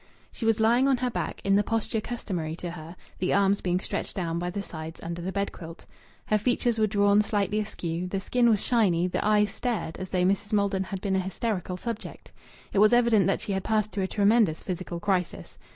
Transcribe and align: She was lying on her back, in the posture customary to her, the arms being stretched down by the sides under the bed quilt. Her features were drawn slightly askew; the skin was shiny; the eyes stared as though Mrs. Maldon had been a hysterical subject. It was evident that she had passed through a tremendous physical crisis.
She 0.31 0.45
was 0.47 0.59
lying 0.59 0.87
on 0.87 0.97
her 0.97 1.11
back, 1.11 1.41
in 1.43 1.55
the 1.55 1.63
posture 1.63 2.01
customary 2.01 2.55
to 2.55 2.71
her, 2.71 2.95
the 3.19 3.33
arms 3.33 3.61
being 3.61 3.79
stretched 3.79 4.15
down 4.15 4.39
by 4.39 4.49
the 4.49 4.59
sides 4.63 4.99
under 5.03 5.21
the 5.21 5.31
bed 5.31 5.51
quilt. 5.51 5.85
Her 6.25 6.39
features 6.39 6.79
were 6.79 6.87
drawn 6.87 7.21
slightly 7.21 7.59
askew; 7.59 8.07
the 8.07 8.19
skin 8.19 8.49
was 8.49 8.65
shiny; 8.65 9.05
the 9.05 9.23
eyes 9.23 9.51
stared 9.51 9.97
as 9.99 10.09
though 10.09 10.23
Mrs. 10.25 10.53
Maldon 10.53 10.85
had 10.85 11.01
been 11.01 11.15
a 11.15 11.19
hysterical 11.19 11.77
subject. 11.77 12.31
It 12.73 12.79
was 12.79 12.93
evident 12.93 13.27
that 13.27 13.41
she 13.41 13.51
had 13.51 13.63
passed 13.63 13.91
through 13.91 14.05
a 14.05 14.07
tremendous 14.07 14.59
physical 14.63 14.99
crisis. 14.99 15.59